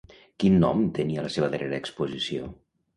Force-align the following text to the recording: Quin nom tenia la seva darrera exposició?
Quin 0.43 0.55
nom 0.63 0.81
tenia 1.01 1.27
la 1.27 1.31
seva 1.37 1.53
darrera 1.55 1.81
exposició? 1.85 2.55